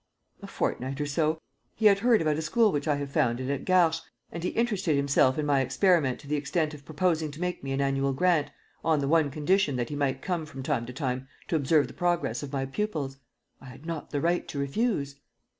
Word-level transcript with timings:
"A 0.41 0.47
fortnight 0.47 0.99
or 0.99 1.05
so. 1.05 1.37
He 1.75 1.85
had 1.85 1.99
heard 1.99 2.23
about 2.23 2.37
a 2.37 2.41
school 2.41 2.71
which 2.71 2.87
I 2.87 2.95
have 2.95 3.11
founded 3.11 3.51
at 3.51 3.65
Garches 3.65 4.01
and 4.31 4.41
he 4.43 4.49
interested 4.49 4.95
himself 4.95 5.37
in 5.37 5.45
my 5.45 5.61
experiment 5.61 6.19
to 6.21 6.27
the 6.27 6.37
extent 6.37 6.73
of 6.73 6.83
proposing 6.83 7.29
to 7.29 7.39
make 7.39 7.63
me 7.63 7.71
an 7.71 7.81
annual 7.81 8.11
grant, 8.11 8.49
on 8.83 8.97
the 8.97 9.07
one 9.07 9.29
condition 9.29 9.75
that 9.75 9.89
he 9.89 9.95
might 9.95 10.23
come 10.23 10.47
from 10.47 10.63
time 10.63 10.87
to 10.87 10.93
time 10.93 11.27
to 11.49 11.55
observe 11.55 11.87
the 11.87 11.93
progress 11.93 12.41
of 12.41 12.51
my 12.51 12.65
pupils. 12.65 13.17
I 13.61 13.65
had 13.65 13.85
not 13.85 14.09
the 14.09 14.21
right 14.21 14.47
to 14.47 14.57
refuse. 14.57 15.17